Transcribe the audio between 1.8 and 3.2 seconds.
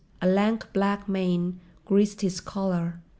greased his collar.